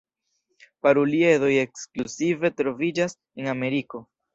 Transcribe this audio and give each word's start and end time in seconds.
Paruliedoj 0.87 1.51
ekskluzive 1.67 2.55
troviĝas 2.59 3.21
en 3.41 3.57
Ameriko. 3.59 4.09